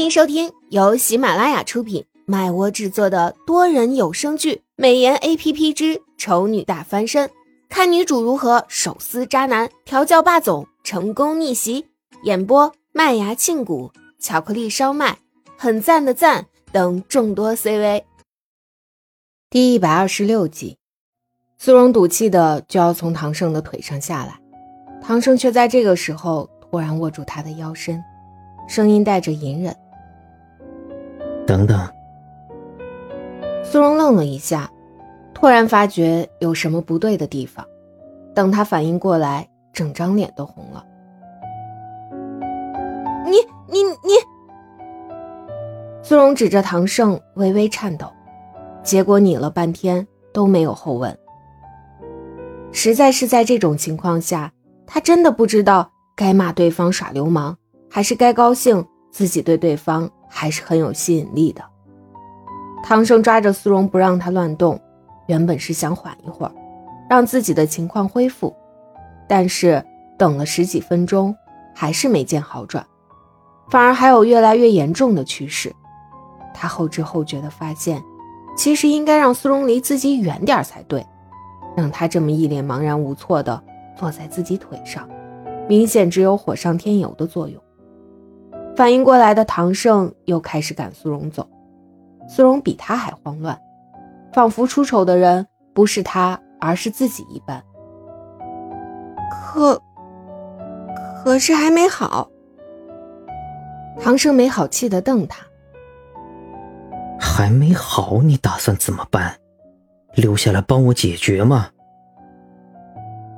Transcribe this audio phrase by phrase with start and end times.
[0.00, 7.28] 欢迎收听由喜马拉雅出品、麦窝制作的多人有声剧《美颜 A P P 之丑女大翻身》，
[7.68, 11.84] 看女主如何手撕渣男、调教霸总、成功逆袭。
[12.22, 15.18] 演播：麦芽庆谷、巧克力烧麦、
[15.58, 18.06] 很赞的赞等众多 C V。
[19.50, 20.78] 第一百二十六集，
[21.58, 24.40] 苏荣赌气的就要从唐胜的腿上下来，
[25.02, 28.02] 唐胜却在这个时候突然握住他的腰身，
[28.66, 29.76] 声音带着隐忍。
[31.50, 31.76] 等等，
[33.64, 34.70] 苏荣愣了一下，
[35.34, 37.66] 突然发觉有什么不对的地方。
[38.32, 40.86] 等他反应过来，整张脸都红了。
[43.24, 44.12] 你你你！
[46.04, 48.06] 苏荣指着唐胜，微微颤抖。
[48.84, 51.18] 结果拟了半天都没有后问。
[52.70, 54.52] 实在是在这种情况下，
[54.86, 57.56] 他真的不知道该骂对方耍流氓，
[57.90, 60.08] 还是该高兴自己对对方。
[60.30, 61.62] 还是很有吸引力的。
[62.82, 64.80] 唐僧抓着苏荣不让他乱动，
[65.26, 66.52] 原本是想缓一会儿，
[67.10, 68.54] 让自己的情况恢复，
[69.28, 69.84] 但是
[70.16, 71.36] 等了十几分钟，
[71.74, 72.86] 还是没见好转，
[73.68, 75.74] 反而还有越来越严重的趋势。
[76.54, 78.02] 他后知后觉地发现，
[78.56, 81.04] 其实应该让苏荣离自己远点才对，
[81.76, 83.62] 让他这么一脸茫然无措地
[83.96, 85.08] 坐在自己腿上，
[85.68, 87.62] 明显只有火上添油的作用。
[88.80, 91.46] 反应过来的唐胜又开始赶苏荣走，
[92.26, 93.60] 苏荣比他还慌乱，
[94.32, 97.62] 仿佛出丑的人不是他，而是自己一般。
[99.30, 99.78] 可，
[101.22, 102.30] 可是还没好。
[104.00, 105.44] 唐胜没好气的瞪他，
[107.20, 109.36] 还没好，你打算怎么办？
[110.14, 111.68] 留下来帮我解决吗？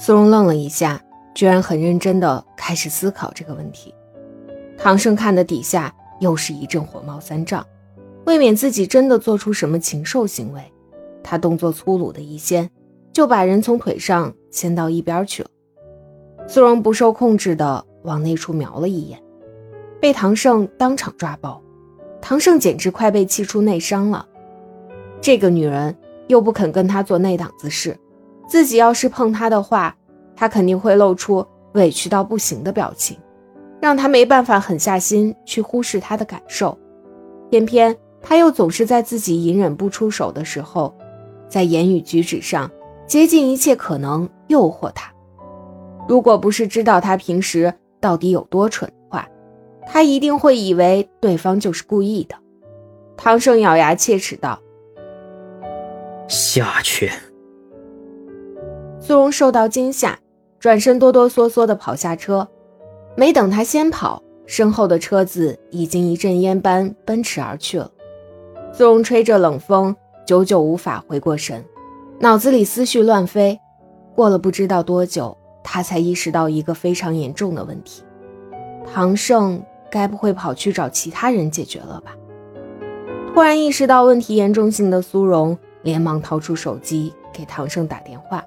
[0.00, 1.00] 苏荣愣了一下，
[1.32, 3.94] 居然很认真的开始思考这个问题。
[4.78, 7.66] 唐胜看的底下又是一阵火冒三丈，
[8.24, 10.62] 未免自己真的做出什么禽兽行为，
[11.22, 12.70] 他动作粗鲁的一掀，
[13.12, 15.50] 就把人从腿上掀到一边去了。
[16.46, 19.20] 苏荣不受控制的往那处瞄了一眼，
[20.00, 21.60] 被唐胜当场抓包。
[22.20, 24.26] 唐胜简直快被气出内伤了。
[25.20, 25.94] 这个女人
[26.28, 27.98] 又不肯跟他做那档子事，
[28.48, 29.94] 自己要是碰她的话，
[30.34, 33.18] 他肯定会露出委屈到不行的表情。
[33.88, 36.78] 让他没办法狠下心去忽视他的感受，
[37.50, 40.94] 偏偏他又总是在自己隐忍不出手的时候，
[41.48, 42.70] 在言语举止上
[43.06, 45.10] 竭尽一切可能诱惑他。
[46.06, 49.26] 如果不是知道他平时到底有多蠢的话，
[49.86, 52.34] 他一定会以为对方就是故意的。
[53.16, 54.60] 唐胜咬牙切齿道
[56.28, 57.10] ：“下去。”
[59.00, 60.18] 苏荣受到惊吓，
[60.58, 62.46] 转身哆哆嗦嗦地跑下车。
[63.18, 67.90] 没等他先跑，身后的车子已经一阵烟般奔驰而去了。
[68.72, 71.64] 苏荣吹着冷风，久久无法回过神，
[72.20, 73.58] 脑子里思绪乱飞。
[74.14, 78.04] 过了不知道多久，他才意识到一个非常严重的问题：
[78.94, 82.14] 唐胜该不会跑去找其他人解决了吧？
[83.34, 88.44] 突然意识到问题严重性的苏荣，连忙掏出手机给唐胜打电话。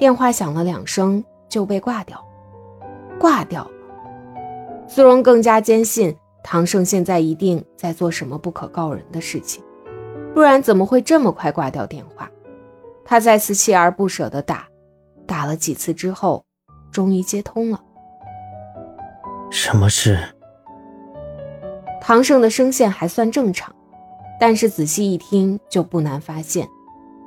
[0.00, 2.20] 电话响了两声就被挂掉，
[3.20, 3.64] 挂掉。
[4.86, 9.62] 苏荣更加坚信唐胜现在一定在做什么不可告人的事情，
[10.34, 12.30] 不然怎么会这么快挂掉电话？
[13.04, 14.66] 他再次锲而不舍地打，
[15.26, 16.44] 打了几次之后，
[16.90, 17.80] 终于接通了。
[19.50, 20.18] 什么事？
[22.00, 23.74] 唐胜的声线还算正常，
[24.38, 26.68] 但是仔细一听就不难发现，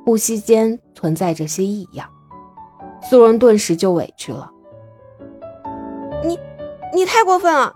[0.06, 2.08] 呼吸间存在着些异样。
[3.02, 4.52] 苏荣顿时就委屈了。
[6.98, 7.06] 你。
[7.06, 7.74] 太过分了！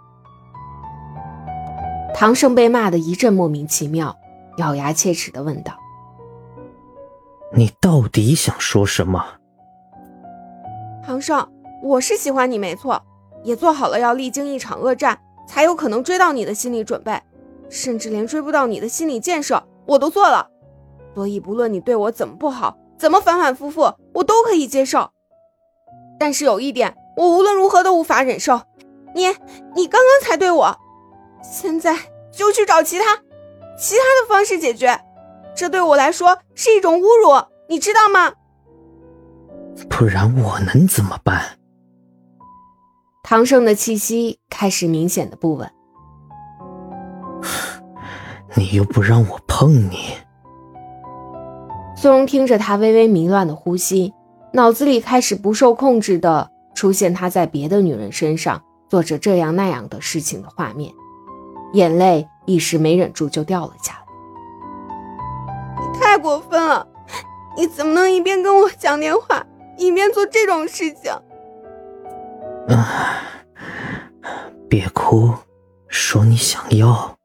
[2.14, 4.16] 唐胜被骂的一阵莫名其妙，
[4.58, 5.74] 咬牙切齿的问道
[7.56, 9.26] ：“你到底想说什么？”
[11.04, 11.50] 唐胜，
[11.82, 13.02] 我是喜欢你没错，
[13.44, 17.20] 也做好了要历经一场恶战才有可能追到你的心理准备，
[17.70, 20.50] 甚至连追不到你的心理建设我都做了。
[21.16, 25.10] 所以不论你对我怎么不好，怎么反反复复，我都可以接受。
[26.20, 28.62] 但是有一点，我无论如何都无法忍受。
[29.14, 29.28] 你
[29.76, 30.78] 你刚刚才对我，
[31.44, 31.96] 现在
[32.32, 33.06] 就去找其他
[33.78, 35.00] 其他的方式解决，
[35.56, 38.34] 这对我来说是一种侮辱，你知道吗？
[39.90, 41.58] 不然我能怎么办？
[43.24, 45.72] 唐胜的气息开始明显的不稳。
[48.56, 50.16] 你又不让我碰你。
[51.96, 54.14] 苏荣听着他微微迷乱的呼吸，
[54.54, 58.62] 脑子里开始不受控制的出现他在别的女人身上。
[58.92, 60.94] 做着这样那样的事情的画面，
[61.72, 64.00] 眼泪一时没忍住就掉了下来。
[65.82, 66.86] 你太过分了！
[67.56, 69.46] 你怎么能一边跟我讲电话，
[69.78, 71.10] 一边做这种事情？
[72.68, 73.16] 啊，
[74.68, 75.36] 别哭，
[75.88, 77.16] 说你想要。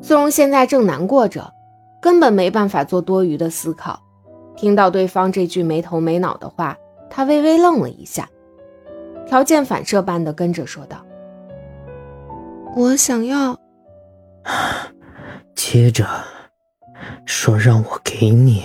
[0.00, 1.52] 苏荣现在正难过着，
[2.00, 4.00] 根本没办法做多余的思考。
[4.56, 6.78] 听到对方这句没头没脑的话，
[7.10, 8.26] 他微微愣了一下，
[9.28, 11.04] 条件反射般的跟着说道
[12.74, 13.58] ：“我想要。
[15.54, 16.06] ”接着
[17.26, 18.64] 说让我给你，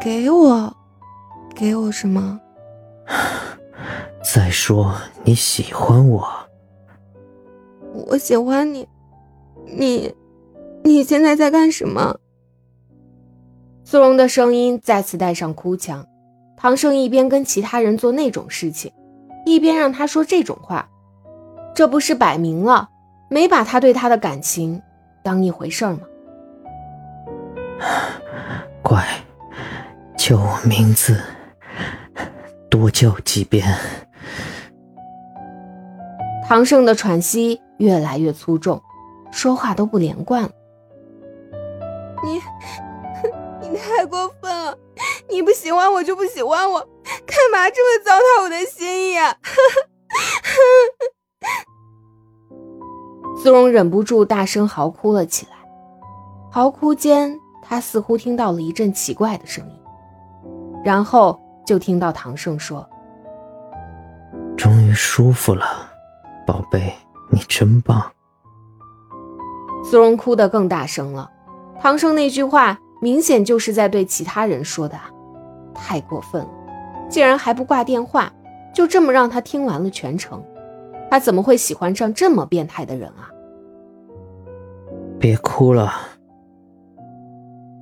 [0.00, 0.76] 给我，
[1.54, 2.40] 给我什么？
[4.34, 6.28] 再说你喜欢我，
[8.08, 8.88] 我喜欢你。
[9.66, 10.12] 你，
[10.82, 12.18] 你现在在干什么？
[13.84, 16.04] 苏荣的声音再次带上哭腔。
[16.58, 18.92] 唐胜一边跟其他人做那种事情，
[19.46, 20.88] 一边让他说这种话，
[21.74, 22.88] 这不是摆明了
[23.30, 24.82] 没把他对他的感情
[25.22, 26.00] 当一回事吗？
[28.82, 29.06] 乖，
[30.16, 31.22] 叫我名字，
[32.68, 33.64] 多叫几遍。
[36.48, 38.82] 唐胜的喘息越来越粗重。
[39.30, 40.50] 说话都不连贯了。
[42.24, 42.40] 你，
[43.60, 44.76] 你太过分了！
[45.30, 46.80] 你不喜欢我就不喜欢我，
[47.26, 49.36] 干嘛这么糟蹋我的心意啊？
[53.42, 55.52] 苏荣忍不住大声嚎哭了起来。
[56.50, 59.80] 嚎哭间，他似乎听到了一阵奇怪的声音，
[60.82, 62.88] 然后就听到唐胜说
[64.56, 65.88] ：“终于舒服了，
[66.46, 66.92] 宝贝，
[67.30, 68.10] 你真棒。”
[69.84, 71.30] 苏荣哭得更大声了，
[71.80, 75.10] 唐胜那句话明显就是在对其他人说的啊，
[75.78, 76.50] 太过分了，
[77.08, 78.32] 竟然还不挂电话，
[78.74, 80.44] 就这么让他听完了全程，
[81.10, 83.30] 他怎么会喜欢上这么变态的人啊？
[85.18, 85.92] 别哭了，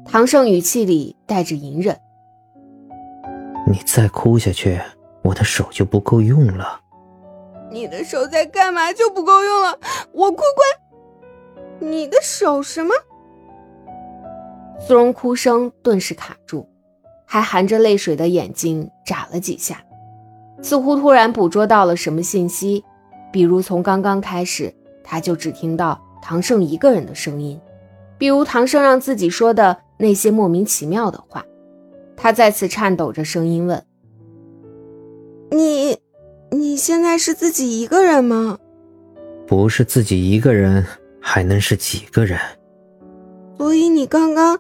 [0.05, 1.99] 唐胜语气里带着隐忍，
[3.67, 4.81] 你再哭下去，
[5.23, 6.81] 我的手就不够用了。
[7.71, 9.79] 你的手在干嘛就不够用了？
[10.13, 11.91] 我哭关。
[11.91, 12.95] 你的手什么？
[14.79, 16.67] 苏荣哭声顿时卡住，
[17.27, 19.83] 还含着泪水的眼睛眨了几下，
[20.63, 22.83] 似乎突然捕捉到了什么信息，
[23.31, 24.73] 比如从刚刚开始
[25.05, 27.61] 他就只听到唐胜一个人的声音，
[28.17, 31.45] 比如唐胜让自己说的那些莫名其妙的话。
[32.17, 33.85] 他再次颤抖着声音问
[35.53, 35.99] ：“你，
[36.51, 38.59] 你现在是自己一个人吗
[39.47, 40.87] ？”“不是自己一个人。”
[41.29, 42.39] 还能是几个人？
[43.59, 44.57] 所以你刚刚，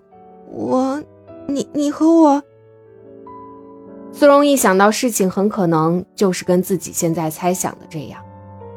[0.50, 1.00] 我，
[1.46, 2.42] 你，你和我。
[4.18, 8.24] 苏荣一想到事情很可能就是跟自己现在猜想的这样，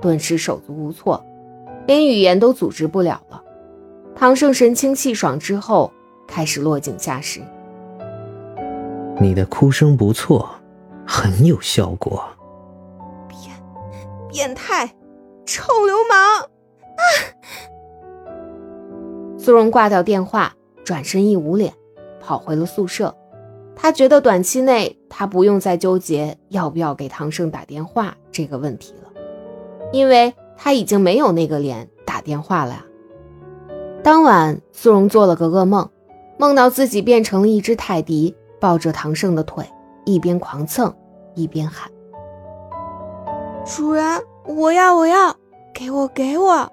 [0.02, 1.26] 顿时手足无措，
[1.88, 3.42] 连语言都组织不了了。
[4.14, 5.94] 唐胜神清气爽之后，
[6.28, 7.40] 开始落井下石。
[9.22, 10.50] 你的哭声不错，
[11.08, 12.22] 很有效果。
[13.30, 13.40] 变，
[14.30, 14.94] 变态，
[15.46, 16.42] 臭流氓！
[16.42, 17.08] 啊！
[19.38, 20.54] 苏荣挂掉电话，
[20.84, 21.74] 转身一捂脸，
[22.20, 23.16] 跑回了宿舍。
[23.82, 29.10] 他觉得短期内他不用再纠结要不要给唐胜打电话这个问题了，
[29.94, 32.86] 因为他已经没有那个脸打电话了。
[34.04, 35.90] 当晚，苏荣做了个噩梦，
[36.38, 39.66] 梦到自己变成了一只泰迪，抱着唐胜的腿，
[40.04, 40.94] 一边狂蹭
[41.34, 41.90] 一边喊
[43.66, 45.34] ：“主人，我要，我要，
[45.74, 46.70] 给我，给我！”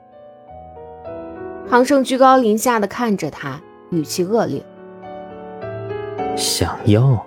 [1.70, 3.60] 唐胜居高临下的看着他，
[3.90, 4.60] 语气恶劣
[6.36, 7.26] ：“想要，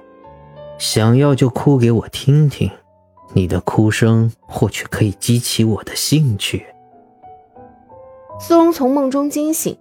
[0.78, 2.70] 想要就哭给我听听，
[3.34, 6.66] 你的哭声或许可以激起我的兴趣。”
[8.40, 9.78] 苏荣从梦中惊醒，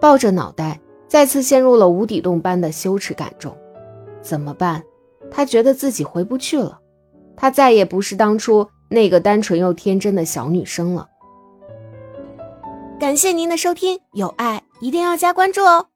[0.00, 3.56] 抱着脑袋，再次陷入了无底洞般的羞耻感中。
[4.20, 4.82] 怎么办？
[5.30, 6.80] 他觉得自己回不去了，
[7.36, 11.08] 他再也不是当初那个单纯又天真的小女生了。
[12.98, 15.86] 感谢您的收听，有爱一定要加关注哦。